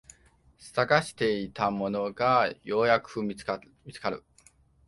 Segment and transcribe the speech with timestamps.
[0.73, 3.71] 探していたものがようやく見つかる